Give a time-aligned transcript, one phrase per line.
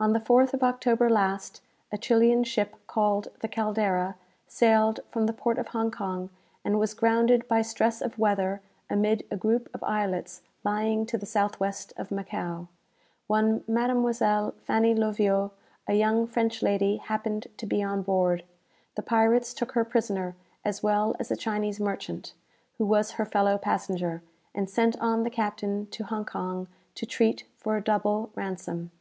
[0.00, 4.14] "On the 4th of October last, a Chilian ship, called the 'Caldera,'
[4.46, 6.30] sailed from the port of Hong Kong
[6.64, 11.26] and was grounded by stress of weather amid a group of islets lying to the
[11.26, 12.68] south west of Macao.
[13.26, 15.50] One Mademoiselle Fanny Loviot,
[15.88, 18.44] a young French lady, happened to be on board.
[18.94, 22.34] The pirates took her prisoner, as well as a Chinese merchant,
[22.74, 24.22] who was her fellow passenger,
[24.54, 28.92] and sent on the captain to Hong Kong, to treat for a double ransom.